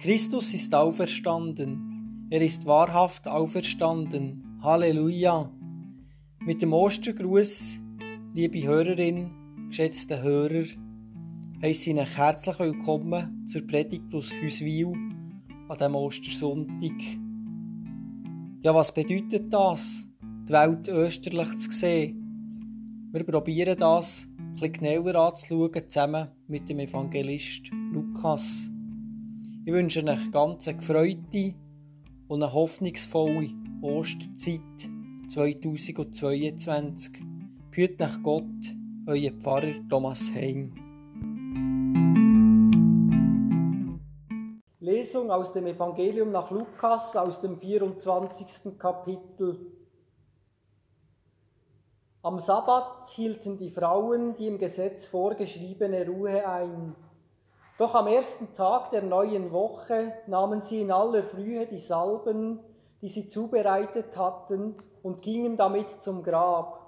[0.00, 2.26] Christus ist auferstanden.
[2.30, 4.58] Er ist wahrhaft auferstanden.
[4.62, 5.52] Halleluja.
[6.38, 7.78] Mit dem Ostergruß,
[8.32, 9.30] liebe Hörerin,
[9.68, 10.64] geschätzte Hörer,
[11.60, 14.94] heiße ich euch herzlich willkommen zur Predigt aus Hüswil
[15.68, 16.98] an diesem Ostersonntag.
[18.62, 20.06] Ja, was bedeutet das,
[20.48, 23.10] die Welt österlich zu sehen?
[23.12, 28.70] Wir probieren das ein bisschen genauer anzuschauen, zusammen mit dem Evangelist Lukas.
[29.70, 31.54] Ich wünsche euch ganz eine gefreute
[32.26, 33.50] und eine hoffnungsvolle
[33.82, 34.60] Osterzeit
[35.28, 37.22] 2022.
[37.70, 38.42] Behüt nach Gott,
[39.06, 40.74] euer Pfarrer Thomas Heim.
[44.80, 48.76] Lesung aus dem Evangelium nach Lukas aus dem 24.
[48.76, 49.70] Kapitel.
[52.22, 56.96] Am Sabbat hielten die Frauen die im Gesetz vorgeschriebene Ruhe ein.
[57.80, 62.60] Doch am ersten Tag der neuen Woche nahmen sie in aller Frühe die Salben,
[63.00, 66.78] die sie zubereitet hatten, und gingen damit zum Grab.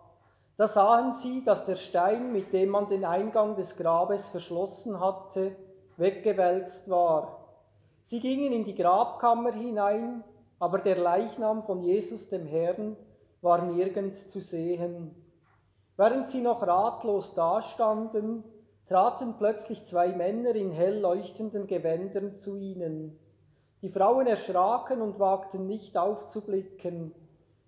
[0.58, 5.56] Da sahen sie, dass der Stein, mit dem man den Eingang des Grabes verschlossen hatte,
[5.96, 7.38] weggewälzt war.
[8.02, 10.22] Sie gingen in die Grabkammer hinein,
[10.58, 12.98] aber der Leichnam von Jesus dem Herrn
[13.40, 15.14] war nirgends zu sehen.
[15.96, 18.44] Während sie noch ratlos dastanden,
[18.86, 23.18] traten plötzlich zwei Männer in hell leuchtenden Gewändern zu ihnen.
[23.82, 27.14] Die Frauen erschraken und wagten nicht aufzublicken.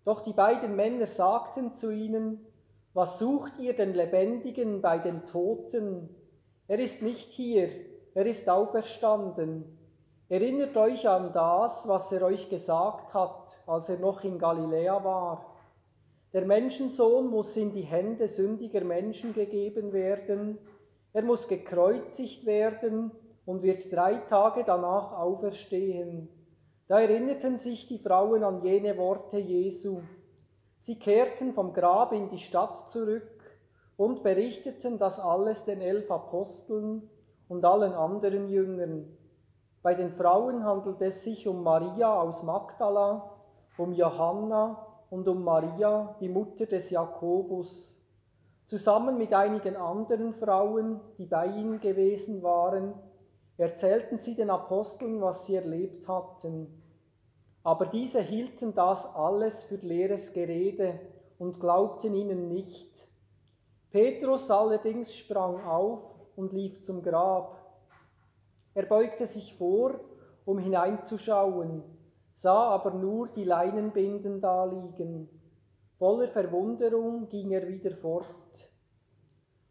[0.04, 2.46] Doch die beiden Männer sagten zu ihnen,
[2.92, 6.08] was sucht ihr den Lebendigen bei den Toten?
[6.68, 7.68] Er ist nicht hier,
[8.14, 9.78] er ist auferstanden.
[10.28, 15.54] Erinnert euch an das, was er euch gesagt hat, als er noch in Galiläa war.
[16.32, 20.58] Der Menschensohn muss in die Hände sündiger Menschen gegeben werden,
[21.14, 23.12] er muss gekreuzigt werden
[23.46, 26.28] und wird drei Tage danach auferstehen.
[26.88, 30.02] Da erinnerten sich die Frauen an jene Worte Jesu.
[30.78, 33.22] Sie kehrten vom Grab in die Stadt zurück
[33.96, 37.08] und berichteten das alles den elf Aposteln
[37.48, 39.16] und allen anderen Jüngern.
[39.82, 43.30] Bei den Frauen handelt es sich um Maria aus Magdala,
[43.78, 48.03] um Johanna und um Maria, die Mutter des Jakobus.
[48.66, 52.94] Zusammen mit einigen anderen Frauen, die bei ihnen gewesen waren,
[53.58, 56.82] erzählten sie den Aposteln, was sie erlebt hatten.
[57.62, 60.98] Aber diese hielten das alles für leeres Gerede
[61.38, 63.08] und glaubten ihnen nicht.
[63.90, 67.60] Petrus allerdings sprang auf und lief zum Grab.
[68.74, 70.00] Er beugte sich vor,
[70.44, 71.82] um hineinzuschauen,
[72.32, 75.28] sah aber nur die Leinenbinden daliegen.
[76.04, 78.68] Voller Verwunderung ging er wieder fort.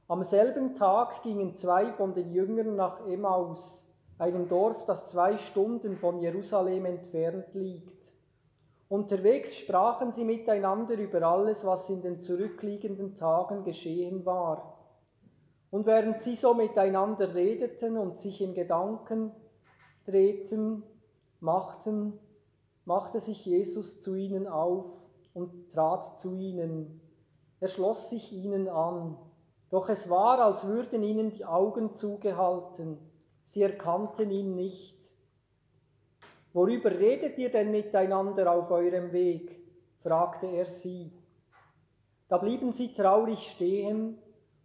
[0.07, 3.85] Am selben Tag gingen zwei von den Jüngern nach Emmaus,
[4.17, 8.13] einem Dorf, das zwei Stunden von Jerusalem entfernt liegt.
[8.89, 14.79] Unterwegs sprachen sie miteinander über alles, was in den zurückliegenden Tagen geschehen war.
[15.69, 19.31] Und während sie so miteinander redeten und sich in Gedanken
[20.03, 20.81] drehten,
[21.41, 22.19] machten,
[22.85, 25.02] machte sich Jesus zu ihnen auf
[25.33, 27.01] und trat zu ihnen.
[27.59, 29.17] Er schloss sich ihnen an.
[29.69, 32.99] Doch es war, als würden ihnen die Augen zugehalten.
[33.43, 35.11] Sie erkannten ihn nicht.
[36.53, 39.59] Worüber redet ihr denn miteinander auf eurem Weg?
[39.97, 41.11] fragte er sie.
[42.27, 44.19] Da blieben sie traurig stehen,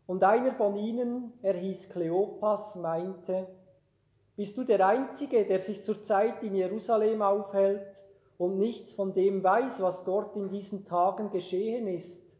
[0.06, 3.46] und einer von ihnen, er hieß Kleopas, meinte,
[4.36, 8.07] Bist du der Einzige, der sich zurzeit in Jerusalem aufhält
[8.38, 12.36] und nichts von dem weiß, was dort in diesen Tagen geschehen ist.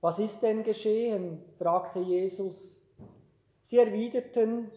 [0.00, 1.42] Was ist denn geschehen?
[1.58, 2.82] fragte Jesus.
[3.62, 4.70] Sie erwiderten,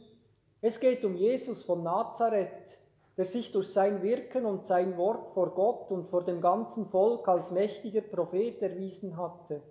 [0.62, 2.78] es geht um Jesus von Nazareth,
[3.16, 7.28] der sich durch sein Wirken und sein Wort vor Gott und vor dem ganzen Volk
[7.28, 9.62] als mächtiger Prophet erwiesen hatte.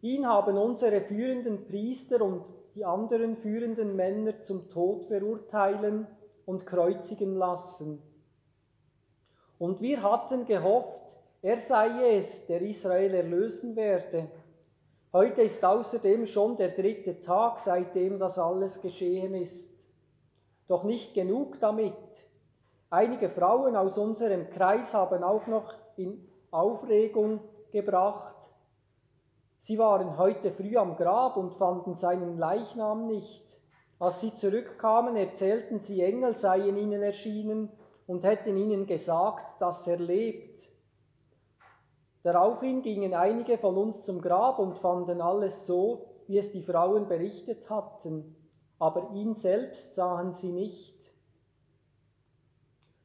[0.00, 6.06] Ihn haben unsere führenden Priester und die anderen führenden Männer zum Tod verurteilen
[6.46, 8.02] und kreuzigen lassen.
[9.62, 14.28] Und wir hatten gehofft, er sei es, der Israel erlösen werde.
[15.12, 19.86] Heute ist außerdem schon der dritte Tag, seitdem das alles geschehen ist.
[20.66, 21.94] Doch nicht genug damit.
[22.90, 27.38] Einige Frauen aus unserem Kreis haben auch noch in Aufregung
[27.70, 28.50] gebracht.
[29.58, 33.60] Sie waren heute früh am Grab und fanden seinen Leichnam nicht.
[34.00, 37.70] Als sie zurückkamen, erzählten sie, Engel seien ihnen erschienen
[38.12, 40.68] und hätten ihnen gesagt, dass er lebt.
[42.22, 47.08] Daraufhin gingen einige von uns zum Grab und fanden alles so, wie es die Frauen
[47.08, 48.36] berichtet hatten,
[48.78, 51.14] aber ihn selbst sahen sie nicht.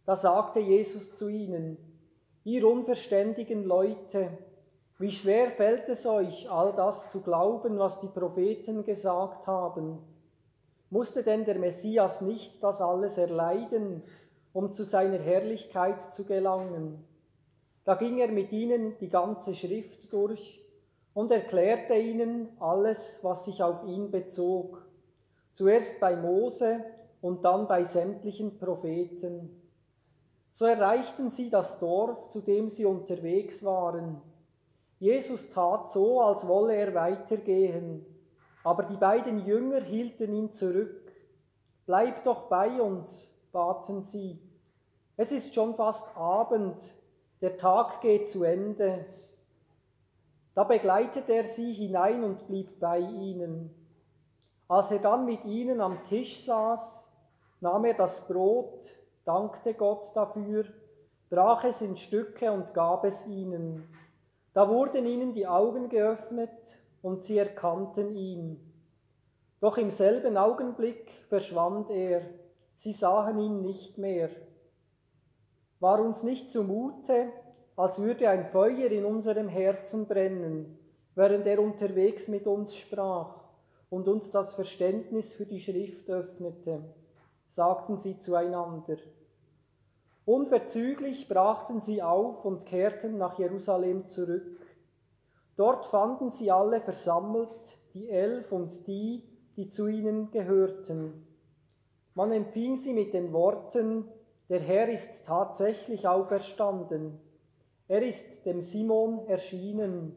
[0.05, 1.77] Da sagte Jesus zu ihnen,
[2.43, 4.37] ihr unverständigen Leute,
[4.99, 9.99] wie schwer fällt es euch, all das zu glauben, was die Propheten gesagt haben?
[10.89, 14.03] Musste denn der Messias nicht das alles erleiden,
[14.57, 17.05] um zu seiner Herrlichkeit zu gelangen?
[17.83, 20.65] Da ging er mit ihnen die ganze Schrift durch
[21.13, 24.83] und erklärte ihnen alles, was sich auf ihn bezog.
[25.53, 26.83] Zuerst bei Mose
[27.21, 29.61] und dann bei sämtlichen Propheten.
[30.51, 34.19] So erreichten sie das Dorf, zu dem sie unterwegs waren.
[34.97, 38.07] Jesus tat so, als wolle er weitergehen,
[38.63, 41.13] aber die beiden Jünger hielten ihn zurück.
[41.85, 44.46] Bleib doch bei uns, baten sie.
[45.19, 46.93] Es ist schon fast Abend,
[47.41, 49.03] der Tag geht zu Ende.
[50.53, 53.73] Da begleitete er sie hinein und blieb bei ihnen.
[54.67, 57.11] Als er dann mit ihnen am Tisch saß,
[57.61, 58.93] nahm er das Brot,
[59.25, 60.65] dankte Gott dafür,
[61.31, 63.89] brach es in Stücke und gab es ihnen.
[64.53, 68.71] Da wurden ihnen die Augen geöffnet und sie erkannten ihn.
[69.61, 72.21] Doch im selben Augenblick verschwand er,
[72.75, 74.29] sie sahen ihn nicht mehr.
[75.79, 77.31] War uns nicht zumute,
[77.75, 80.79] als würde ein Feuer in unserem Herzen brennen,
[81.13, 83.43] während er unterwegs mit uns sprach
[83.89, 86.83] und uns das Verständnis für die Schrift öffnete,
[87.47, 88.97] sagten sie zueinander.
[90.25, 94.59] Unverzüglich brachten sie auf und kehrten nach Jerusalem zurück.
[95.55, 99.23] Dort fanden sie alle versammelt, die Elf und die,
[99.55, 101.25] die zu ihnen gehörten.
[102.13, 104.05] Man empfing sie mit den Worten,
[104.49, 107.19] der Herr ist tatsächlich auferstanden.
[107.87, 110.15] Er ist dem Simon erschienen.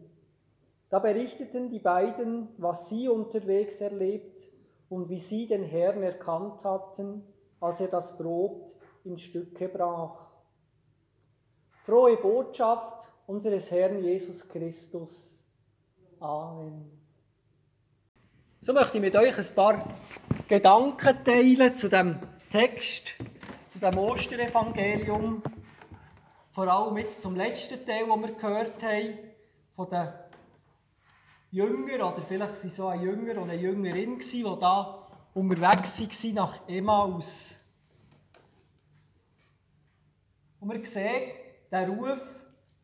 [0.89, 4.49] Da berichteten die beiden, was sie unterwegs erlebt
[4.89, 7.25] und wie sie den Herrn erkannt hatten,
[7.61, 8.75] als er das Brot
[9.05, 10.31] in Stücke brach.
[11.83, 15.45] Frohe Botschaft unseres Herrn Jesus Christus.
[16.19, 16.91] Amen.
[18.61, 19.85] So möchte ich mit euch ein paar
[20.47, 22.19] Gedanken teilen zu dem
[22.51, 23.15] Text,
[23.81, 25.43] zu dem Osterevangelium.
[26.51, 29.19] Vor allem jetzt zum letzten Teil, den wir gehört haben,
[29.75, 30.09] von den
[31.51, 36.69] Jüngern, oder vielleicht waren so ein Jünger und eine Jüngerin, die da unterwegs waren nach
[36.69, 37.55] Emmaus.
[40.61, 41.33] Und wir sehen
[41.73, 42.21] den Ruf,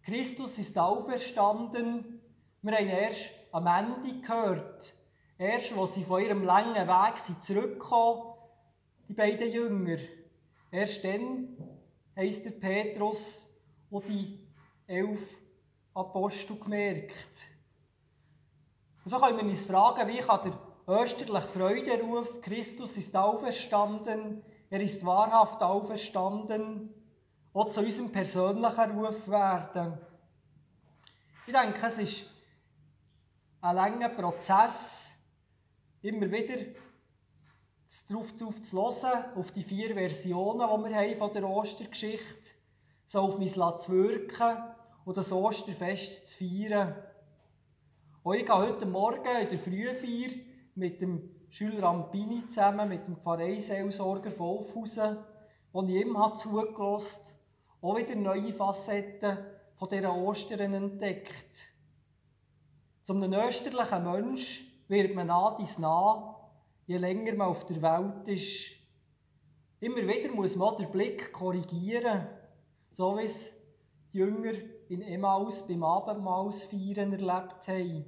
[0.03, 2.23] Christus ist auferstanden.
[2.63, 4.95] Wir haben erst am Ende gehört,
[5.37, 8.33] erst als sie von ihrem langen Weg zurückgekommen,
[9.11, 9.99] die beiden Jünger.
[10.71, 11.57] Erst dann
[12.15, 13.49] heisst der Petrus
[13.91, 14.41] und die
[14.87, 15.37] elf
[15.95, 17.47] Apostel gemerkt.
[19.05, 20.41] Und so können wir uns fragen, wie kann
[20.87, 26.93] der österliche Freuderuf, Christus ist auferstanden, er ist wahrhaft auferstanden,
[27.53, 29.99] auch zu unserem persönlichen Ruf werden.
[31.47, 32.27] Ich denke, es ist
[33.61, 35.13] ein langer Prozess,
[36.03, 36.57] immer wieder
[38.09, 42.51] darauf zu hören, auf die vier Versionen, die wir haben von der Ostergeschichte,
[43.07, 44.57] so auf mich zu wirken
[45.05, 46.97] und das Osterfest zu feiern.
[48.23, 50.35] Und ich gehe heute Morgen in der Frühfeier
[50.75, 55.19] mit dem Schüler Rampini zusammen, mit dem Pfarreiseelsorger von Aufhausen,
[55.73, 57.23] wo ich ihm zugelassen
[57.83, 59.39] habe, auch wieder neue Facetten
[59.77, 61.73] von dieser Ostern entdeckt.
[63.03, 66.36] Zum österlichen Mensch wird man nah dies nah,
[66.87, 68.71] je länger man auf der Welt ist.
[69.81, 72.27] Immer wieder muss man den Blick korrigieren,
[72.91, 73.53] so wie es
[74.13, 74.53] die Jünger
[74.89, 78.05] in Emmaus beim Abendmahlsfeiern erlebt haben.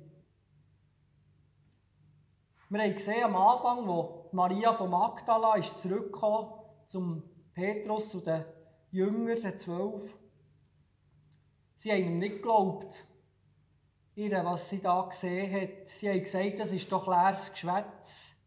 [2.70, 6.52] Wir haben gesehen am Anfang, wo Maria von Magdala ist zurückgekommen
[6.86, 7.22] zum
[7.54, 8.44] Petrus und den
[8.90, 10.16] Jünger, den Zwölf,
[11.74, 13.04] sie haben ihm nicht geglaubt,
[14.14, 15.88] ihr, was sie da gesehen hat.
[15.88, 18.37] Sie haben gesagt, das ist doch leeres Geschwätz.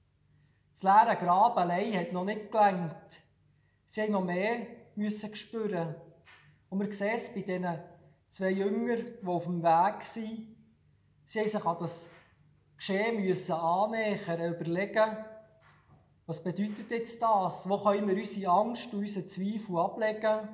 [0.82, 3.22] Das leere Grab allein hat noch nicht gelangt.
[3.86, 5.94] Sie haben noch mehr müssen spüren.
[6.72, 7.80] Und wir sehen es bei diesen
[8.30, 10.56] zwei Jüngern, die auf dem Weg sind.
[11.24, 12.10] Sie haben sich an das
[12.78, 15.18] Geschehen müssen annähern, überlegen,
[16.26, 17.70] was bedeutet jetzt das?
[17.70, 20.50] Wo können wir unsere Angst und unsere Zweifel ablegen?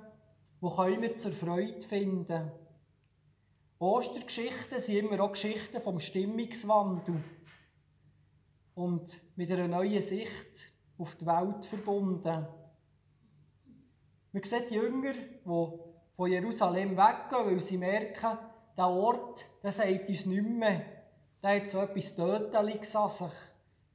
[0.60, 2.52] Wo können wir zur Freude finden?
[3.80, 7.24] Ostergeschichten sind immer auch Geschichten vom Stimmungswandel
[8.78, 12.48] und mit einer neuen Sicht auf die Welt verbunden.
[14.32, 15.80] Wir sehen die Jünger, die
[16.16, 18.38] von Jerusalem weggehen, weil sie merken,
[18.78, 20.86] der Ort, der sagt uns nicht mehr.
[21.42, 23.34] Der hat so etwas Tödliches an sich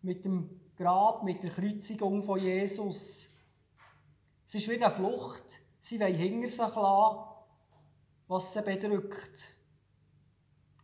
[0.02, 3.30] mit dem Grab, mit der Kreuzigung von Jesus.
[4.44, 7.18] Es ist wie eine Flucht sie wollen hinter sich lassen,
[8.26, 9.48] was sie bedrückt.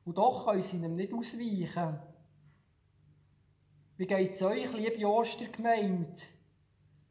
[0.04, 1.98] Und doch können sie ihm nicht ausweichen.
[3.98, 6.20] Wie geht es euch, liebe Ostergemeinde?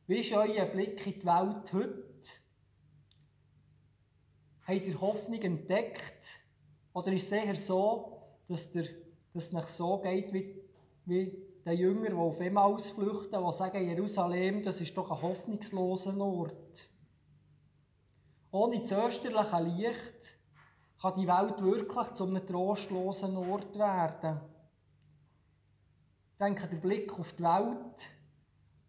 [0.08, 2.32] Wie ist euer Blick in die Welt heute?
[4.66, 6.40] Habt ihr Hoffnung entdeckt?
[6.94, 8.84] Oder ist es eher so, dass, der,
[9.34, 10.64] dass es nicht so geht wie,
[11.04, 16.18] wie der Jünger, der auf einmal ausflüchten, die sagen, Jerusalem, das ist doch ein hoffnungsloser
[16.18, 16.90] Ort.
[18.50, 20.40] Ohne das österliche Licht
[21.02, 24.40] kann die Welt wirklich zu einem trostlosen Ort werden.
[26.40, 28.10] Denke, der Blick auf die Welt,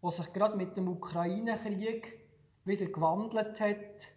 [0.03, 2.19] die sich gerade mit dem Ukraine-Krieg
[2.63, 4.11] wieder gewandelt hat,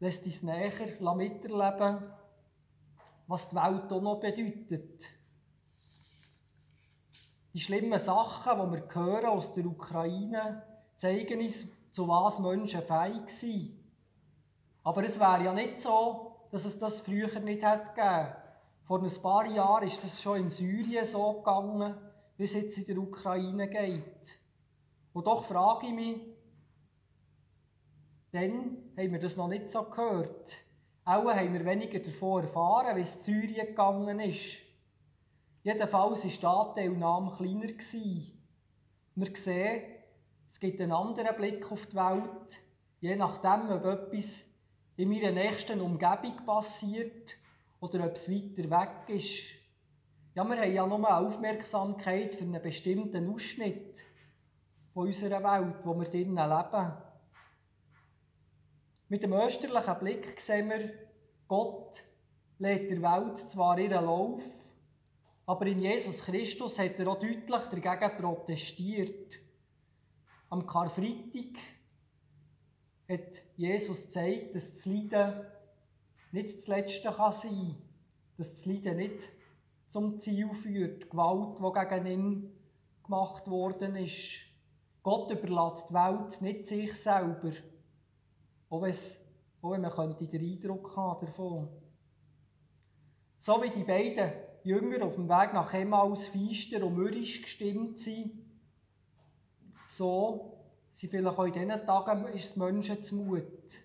[0.00, 0.72] lässt uns näher
[1.14, 2.12] miterleben,
[3.28, 5.08] was die Welt auch noch bedeutet.
[7.54, 10.62] Die schlimmen Sachen, die wir hören aus der Ukraine,
[10.96, 13.78] zeigen uns, zu was Menschen fähig sind.
[14.82, 18.34] Aber es wäre ja nicht so, dass es das früher nicht hätte gegeben.
[18.82, 21.94] Vor ein paar Jahren ist das schon in Syrien so gegangen,
[22.36, 24.38] wie es jetzt in der Ukraine geht.
[25.12, 26.20] Und doch frage ich mich,
[28.32, 30.58] dann haben wir das noch nicht so gehört.
[31.04, 34.58] Auch haben wir weniger davon erfahren, wie es in Syrien gegangen ist.
[35.62, 37.68] Jedenfalls war die Anteilnahme kleiner.
[39.14, 39.82] Wir sehen,
[40.46, 42.60] es gibt einen anderen Blick auf die Welt,
[43.00, 44.44] je nachdem, ob etwas
[44.96, 47.36] in meiner nächsten Umgebung passiert
[47.80, 49.55] oder ob es weiter weg ist.
[50.36, 54.04] Ja, wir haben ja nur Aufmerksamkeit für einen bestimmten Ausschnitt
[54.92, 56.92] von unserer Welt, wo wir drinnen leben.
[59.08, 60.92] Mit dem österlichen Blick sehen wir,
[61.48, 62.04] Gott
[62.58, 64.44] lädt der Welt zwar ihren Lauf,
[65.46, 69.38] aber in Jesus Christus hat er auch deutlich dagegen protestiert.
[70.50, 71.56] Am Karfreitag
[73.08, 75.46] hat Jesus gezeigt, dass das Leiden
[76.30, 77.76] nicht das Letzte kann sein kann,
[78.36, 79.30] dass das Leiden nicht
[79.88, 82.56] zum Ziel führt, die Gewalt, die gegen ihn
[83.04, 84.38] gemacht worden ist.
[85.02, 87.52] Gott überlässt die Welt nicht sich selber,
[88.68, 91.68] auch, auch wenn man könnte den Eindruck haben davon.
[93.38, 94.32] So wie die beiden
[94.64, 98.32] Jünger auf dem Weg nach Emmaus feister und mürrisch gestimmt sind,
[99.86, 100.58] so
[100.90, 103.78] sind vielleicht auch in diesen Tagen ist Menschen zu Mut.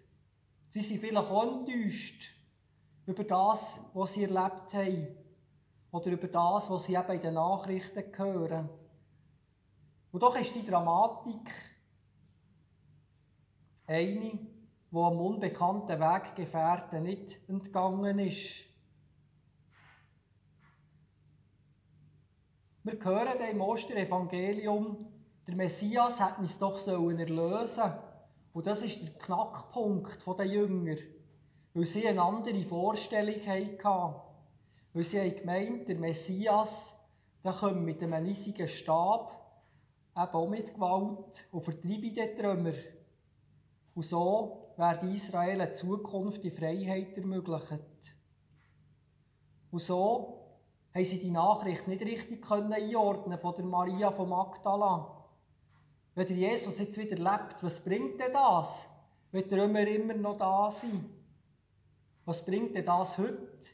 [0.70, 2.31] Sie sind vielleicht auch enttäuscht
[3.05, 5.21] über das, was sie erlebt haben.
[5.91, 8.69] Oder über das, was sie eben in den Nachrichten hören.
[10.12, 11.51] Und doch ist die Dramatik
[13.88, 14.31] eine,
[14.91, 18.65] die am unbekannten Weggefährten nicht entgangen ist.
[22.83, 25.07] Wir hören im Osterevangelium,
[25.45, 27.93] der Messias hat uns doch erlösen sollen.
[28.53, 30.98] Und das ist der Knackpunkt der Jünger.
[31.74, 34.31] Weil sie eine andere Vorstellung hatten.
[34.93, 37.00] Weil sie haben gemeint, der Messias,
[37.43, 39.31] der kommt mit einem riesigen Stab,
[40.15, 42.74] eben auch mit Gewalt, und vertreibe die Trümmer.
[43.93, 48.15] Und so werde Israel eine Zukunft in Freiheit ermöglicht.
[49.71, 50.41] Und so
[50.93, 55.25] haben sie die Nachricht nicht richtig einordnen von der Maria von Magdala.
[56.13, 58.86] Wenn der Jesus jetzt wieder lebt, was bringt denn das?
[59.31, 61.05] Wenn die Römer immer noch da sind?
[62.25, 63.71] Was bringt denn das heute,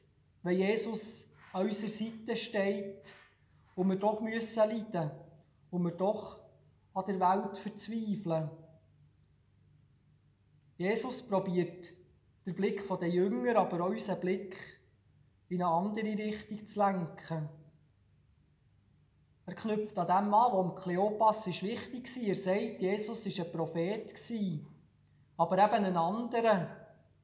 [0.47, 3.13] wenn Jesus an unserer Seite steht
[3.75, 5.11] und wir doch müssen leiden
[5.69, 6.39] und wir doch
[6.93, 8.49] an der Welt verzweifeln?
[10.77, 11.87] Jesus probiert
[12.45, 14.55] den Blick der Jünger, aber auch unseren Blick
[15.49, 17.49] in eine andere Richtung zu lenken.
[19.47, 22.23] Er knüpft an dem an, was Kleopas ist wichtig war.
[22.23, 24.13] Er sagt, Jesus war ein Prophet,
[25.35, 26.69] aber eben ein anderer,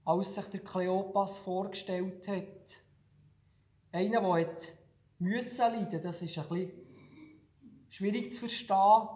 [0.03, 2.82] als sich der Kleopas vorgestellt hat.
[3.93, 4.73] Einer, der hat
[5.19, 6.71] müssen leiden, das ist ein bisschen
[7.89, 9.07] schwierig zu verstehen,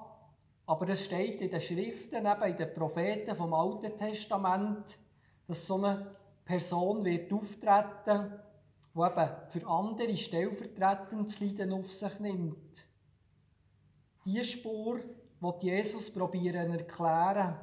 [0.68, 5.00] aber es steht in den Schriften, eben in den Propheten vom Alten Testament,
[5.48, 6.16] dass so eine
[6.46, 8.40] Person wird auftreten
[8.94, 12.86] die eben für andere stellvertretend das Leiden auf sich nimmt.
[14.26, 15.00] Diese Spur
[15.40, 17.58] wird Jesus probieren erklären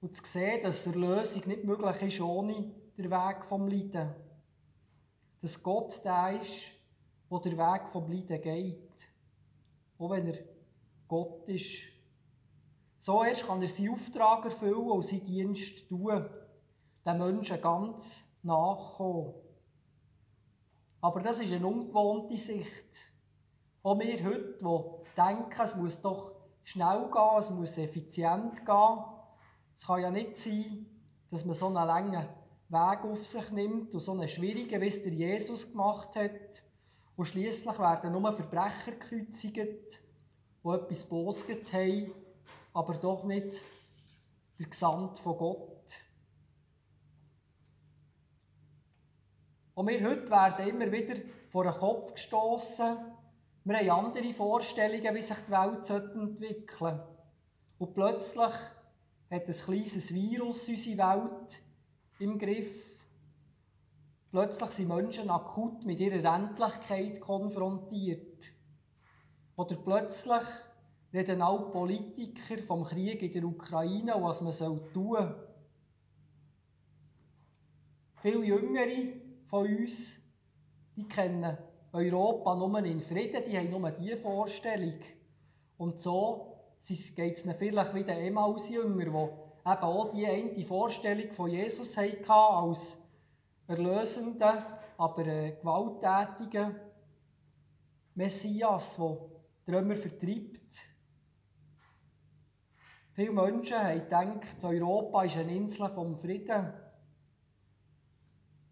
[0.00, 4.14] und zu sehen, dass Erlösung nicht möglich ist ohne den Weg vom Leiden.
[5.42, 6.70] Dass Gott der ist,
[7.30, 9.08] der Weg vom Leiden geht.
[9.98, 10.38] Auch wenn er
[11.08, 11.82] Gott ist.
[12.98, 16.24] So erst kann er seinen Auftrag erfüllen und seinen Dienst tun,
[17.04, 19.34] den Menschen ganz nachkommen.
[21.00, 23.12] Aber das ist eine ungewohnte Sicht.
[23.82, 26.30] Auch wir heute, die denken, es muss doch
[26.62, 29.04] schnell gehen, es muss effizient gehen.
[29.74, 30.86] Es kann ja nicht sein,
[31.30, 32.28] dass man so einen langen
[32.72, 36.62] Weg auf sich nimmt und so einen schwierigen, wie es der Jesus gemacht hat.
[37.16, 40.00] Und schließlich werden nur Verbrecher gekreuzigt,
[40.64, 42.12] die etwas bosget haben,
[42.72, 43.60] aber doch nicht
[44.58, 45.98] der Gesamt von Gott.
[49.74, 52.96] Und wir heute werden immer wieder vor den Kopf gestoßen.
[53.64, 57.08] Wir haben andere Vorstellungen, wie sich die Welt entwickeln sollte.
[57.78, 58.54] Und plötzlich
[59.30, 61.62] hat ein kleines Virus unsere Welt
[62.22, 63.00] im Griff.
[64.30, 68.44] Plötzlich sind Menschen akut mit ihrer Endlichkeit konfrontiert.
[69.56, 70.42] Oder plötzlich
[71.12, 75.48] reden auch Politiker vom Krieg in der Ukraine was man tun soll.
[78.22, 80.14] Viele Jüngere von uns,
[80.96, 81.58] die kennen
[81.92, 85.00] Europa nur in Frieden, die haben nur diese Vorstellung.
[85.76, 86.56] Und so
[87.16, 92.30] geht es vielleicht wie den Emmaus-Jünger, die eben auch die eine Vorstellung von Jesus hatten,
[92.30, 92.98] als
[93.66, 94.58] erlösenden,
[94.98, 96.76] aber äh, gewalttätigen
[98.14, 99.16] Messias, der
[99.64, 100.82] Trümmer vertreibt.
[103.14, 106.72] Viele Menschen haben gedacht, Europa ist eine Insel vom Frieden.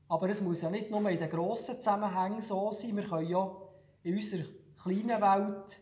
[0.08, 2.96] Aber es muss ja nicht nur in den grossen Zusammenhängen so sein.
[2.96, 3.56] Wir können ja
[4.02, 4.44] in unserer
[4.82, 5.80] kleinen Welt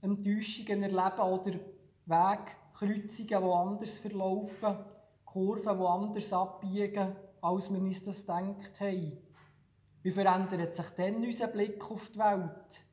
[0.00, 1.60] Enttäuschungen erleben oder
[2.80, 4.76] Wegkreuzungen, die anders verlaufen,
[5.24, 9.18] Kurven, die anders abbiegen, als wir uns das gedacht haben.
[10.02, 12.84] Wie verändert sich dann unser Blick auf die Welt?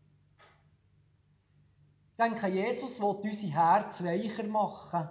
[2.11, 5.09] Ich denke, Jesus will unser Herz weicher machen.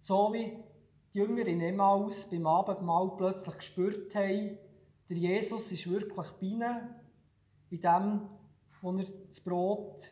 [0.00, 0.62] So wie
[1.12, 4.58] die Jünger in Emmaus beim Abendmahl plötzlich gespürt haben,
[5.08, 6.94] der Jesus ist wirklich bei ihnen,
[7.70, 8.28] in dem,
[8.80, 10.10] wo er das Brot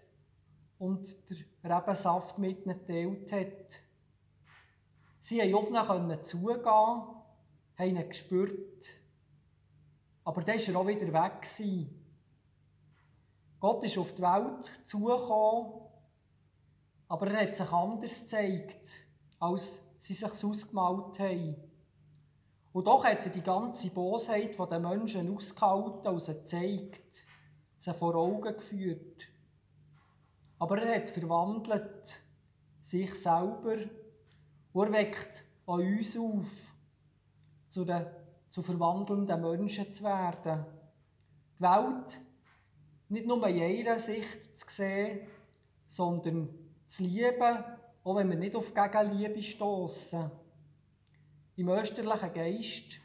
[0.85, 1.17] und
[1.63, 3.81] der Rebensaft mit ihnen geteilt hat.
[5.21, 7.17] Sie konnten auf ihn zugehen, haben
[7.79, 8.91] ihn gespürt,
[10.25, 11.49] aber dann war er auch wieder weg.
[13.61, 15.73] Gott ist auf die Welt zugekommen,
[17.09, 18.91] aber er hat sich anders gezeigt,
[19.39, 21.57] als sie sich ausgemalt haben.
[22.75, 27.23] Und doch hat er die ganze Bosheit der Menschen ausgehalten und sie gezeigt,
[27.79, 29.34] sie vor Augen geführt.
[30.59, 32.23] Aber er hat verwandelt
[32.83, 33.77] sich selber
[34.73, 36.47] und er weckt an uns auf,
[37.69, 38.07] zu, den,
[38.49, 40.65] zu verwandelnden Menschen zu werden.
[41.59, 42.21] Die Welt
[43.09, 45.27] nicht nur in ihrer Sicht zu sehen,
[45.89, 46.49] sondern
[46.87, 47.65] zu lieben
[48.05, 50.31] auch wenn wir nicht auf Gegenliebe stoßen,
[51.57, 53.01] im österlichen Geist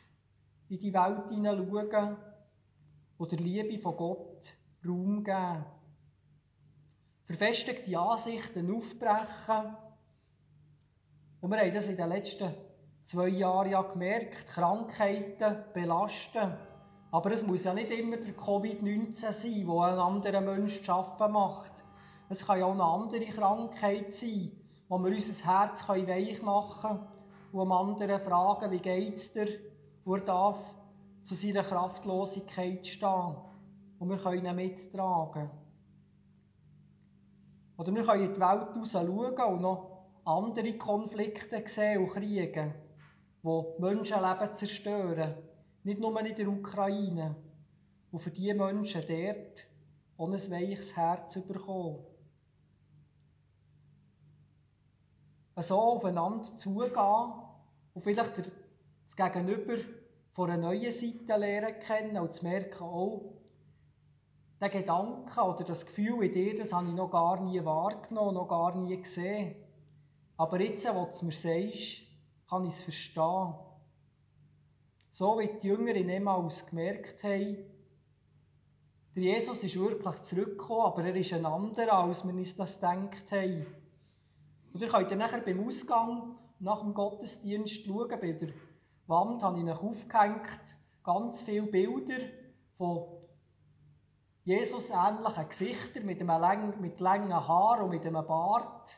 [0.67, 2.17] in die Welt hineinschauen
[3.17, 4.53] und der Liebe von Gott
[4.85, 5.65] Raum geben.
[7.29, 9.77] Verfestigte Ansichten aufbrechen.
[11.39, 12.51] Und wir haben das in den letzten
[13.03, 16.57] zwei Jahren ja gemerkt, Krankheiten belasten.
[17.11, 21.33] Aber es muss ja nicht immer der Covid-19 sein, wo ein anderer Mensch zu arbeiten
[21.33, 21.71] macht.
[22.29, 24.51] Es kann ja auch eine andere Krankheit sein,
[24.87, 27.07] wo wir unser Herz weich machen können
[27.51, 29.49] und am anderen fragen, wie geht es dir?
[30.03, 30.73] Und er darf
[31.21, 33.35] zu seiner Kraftlosigkeit stehen.
[33.99, 35.51] Und wir können ihn mittragen.
[37.79, 42.75] Oder wir können in die Welt raus schauen und noch andere Konflikte sehen und Kriege,
[43.41, 45.35] die Menschenleben zerstören.
[45.83, 47.37] Nicht nur in der Ukraine.
[48.11, 49.65] Und für diese Menschen dort
[50.17, 52.05] ohne ein weiches Herz bekommen.
[55.55, 57.33] so aufeinander zugehen
[57.93, 58.41] und vielleicht
[59.05, 59.75] das Gegenüber
[60.31, 63.38] von einer neuen Seite lernen kennen und zu merken, oh,
[64.59, 68.47] der Gedanke oder das Gefühl in dir, das habe ich noch gar nie wahrgenommen, noch
[68.47, 69.55] gar nie gesehen.
[70.37, 72.01] Aber jetzt, wo du es mir sagst,
[72.49, 73.53] kann ich es verstehen.
[75.11, 77.57] So wie die Jünger in Emmaus gemerkt haben,
[79.15, 83.31] der Jesus ist wirklich zurückgekommen, aber er ist ein anderer, als wir uns das gedacht
[83.31, 83.65] haben.
[84.73, 88.49] Und ihr könnt dann nachher beim Ausgang nach dem Gottesdienst schauen, bei der
[89.07, 90.59] Wand habe ich euch aufgehängt,
[91.03, 92.19] ganz viele Bilder
[92.73, 93.18] von
[94.43, 98.97] Jesus-ähnlichen Gesichtern mit, einem lang, mit langen Haaren und mit einem Bart.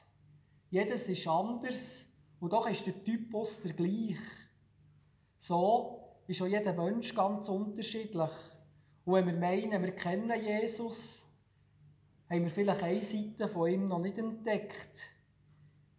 [0.70, 2.06] Jedes ist anders
[2.40, 4.20] und doch ist der Typus der gleich.
[5.38, 8.32] So ist auch jeder Mensch ganz unterschiedlich.
[9.04, 11.24] Und wenn wir meinen, wir kennen Jesus,
[12.30, 15.04] haben wir vielleicht eine Seite von ihm noch nicht entdeckt.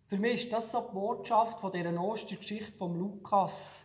[0.07, 3.85] Für mich ist das so die Botschaft von dieser Ostergeschichte von Lukas.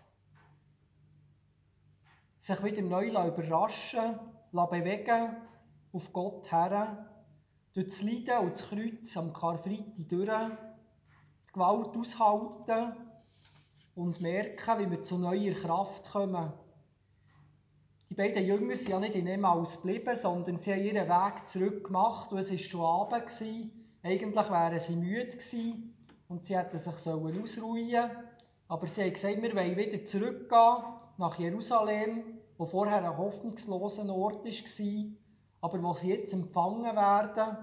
[2.40, 4.20] Sich wieder neu überraschen,
[4.52, 5.38] bewegen,
[5.94, 7.08] auf Gott her,
[7.74, 12.96] durch das Leiden und das Kreuz am Karfreitag durch, die Gewalt aushalten
[13.96, 16.54] und merken, wie wir zu neuer Kraft kommen.
[18.10, 21.84] Die beiden Jünger sind ja nicht in Emmaus geblieben, sondern sie haben ihren Weg zurück
[21.86, 23.42] gemacht und es war schon Abend.
[24.04, 25.94] Eigentlich wären sie müde gewesen
[26.30, 28.12] und sie hätten sich ausruhen sollen.
[28.70, 30.84] Aber sie haben gesagt, wir wollen wieder zurückgehen
[31.18, 35.06] nach Jerusalem, wo vorher ein hoffnungsloser Ort war,
[35.62, 37.58] aber wo sie jetzt empfangen werden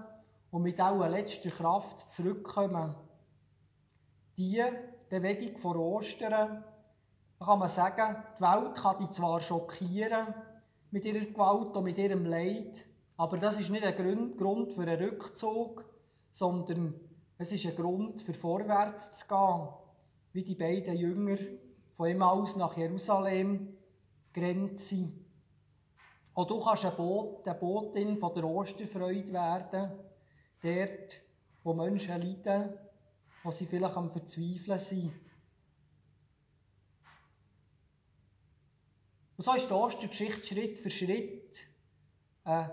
[0.51, 2.95] und mit auch letzter Kraft zurückkommen.
[4.37, 4.63] Die
[5.09, 6.63] Bewegung vor Ostern,
[7.39, 10.33] da kann man sagen, die Welt kann die zwar schockieren
[10.91, 12.85] mit ihrer Gewalt und mit ihrem Leid,
[13.17, 15.85] aber das ist nicht ein Grund für einen Rückzug,
[16.31, 16.93] sondern
[17.37, 19.67] es ist ein Grund für vorwärts zu gehen,
[20.33, 21.37] wie die beiden Jünger
[21.91, 23.74] von Emmaus nach Jerusalem
[24.79, 25.25] sind.
[26.33, 29.91] Auch du kannst eine, Boot, eine Botin von der Osterfreude werden,
[30.61, 31.21] dort,
[31.63, 32.73] wo Menschen leiden,
[33.43, 35.13] wo sie vielleicht am Verzweifeln sind.
[39.37, 41.67] Und so ist die Ostergeschichte Schritt für Schritt
[42.43, 42.71] eine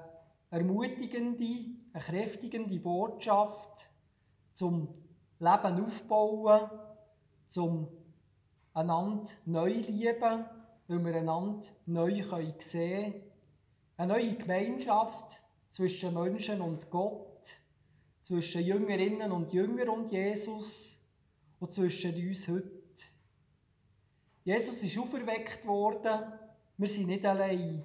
[0.50, 3.88] ermutigende, eine kräftigende Botschaft
[4.52, 4.88] zum
[5.38, 6.70] Leben aufbauen,
[7.46, 7.88] zum
[8.74, 10.44] einander neu lieben,
[10.92, 12.22] weil wir einander neu
[12.58, 13.22] sehen können.
[13.96, 17.54] Eine neue Gemeinschaft zwischen Menschen und Gott,
[18.20, 20.98] zwischen Jüngerinnen und Jünger und Jesus
[21.60, 22.70] und zwischen uns heute.
[24.44, 26.32] Jesus ist auferweckt worden,
[26.76, 27.82] wir sind nicht allein.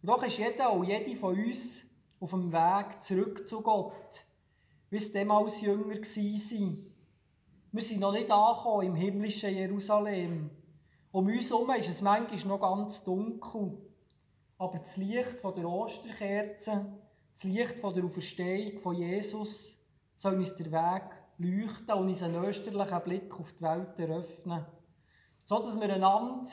[0.00, 1.84] Und doch ist jeder und jede von uns
[2.20, 4.24] auf dem Weg zurück zu Gott,
[4.90, 6.92] wie es damals Jünger waren.
[7.70, 10.50] Wir sind noch nicht angekommen im himmlischen Jerusalem.
[11.10, 13.78] Um uns herum ist es manchmal noch ganz dunkel.
[14.58, 16.86] Aber das Licht von der Osterkerze,
[17.32, 19.76] das Licht von der Auferstehung von Jesus,
[20.16, 21.02] soll uns den Weg
[21.38, 24.66] leuchten und uns einen österlichen Blick auf die Welt eröffnen.
[25.44, 26.50] So dass wir einander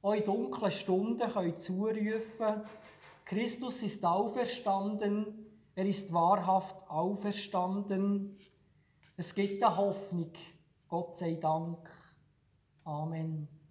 [0.00, 2.62] auch in dunklen Stunden können zurufen
[3.24, 8.36] Christus ist auferstanden, er ist wahrhaft auferstanden.
[9.16, 10.32] Es gibt eine Hoffnung,
[10.88, 11.88] Gott sei Dank.
[12.84, 13.61] Amen.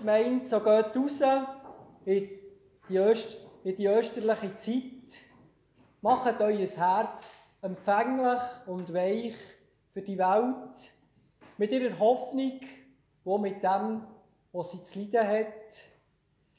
[0.00, 1.20] Ostergemeinde, so geht raus
[2.06, 2.28] in
[2.88, 5.20] die, Öst in die österliche Zeit.
[6.00, 9.34] Macht euer Herz empfänglich und weich
[9.92, 10.90] für die Welt,
[11.58, 12.60] mit ihrer Hoffnung,
[13.24, 14.06] wo mit dem,
[14.52, 15.82] was sie zu leiden hat.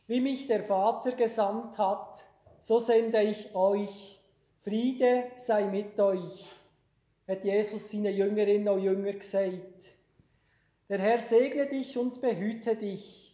[0.06, 2.24] Wie mich der Vater gesandt hat,
[2.60, 4.20] so sende ich euch.
[4.60, 6.52] Friede sei mit euch,
[7.28, 9.96] hat Jesus seine Jüngerinnen und Jünger gesagt.
[10.88, 13.31] Der Herr segne dich und behüte dich.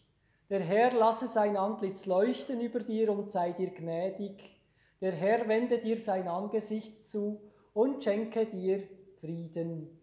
[0.50, 4.62] Der Herr lasse sein Antlitz leuchten über dir und sei dir gnädig.
[5.02, 7.42] Der Herr wende dir sein Angesicht zu
[7.74, 8.84] und schenke dir
[9.18, 10.00] Frieden.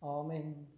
[0.00, 0.77] Amen.